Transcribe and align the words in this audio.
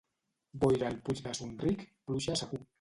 Boira 0.63 0.87
al 0.87 0.97
Puig 1.09 1.23
de 1.27 1.35
Son 1.43 1.55
Ric, 1.67 1.87
pluja 2.09 2.43
segur. 2.45 2.65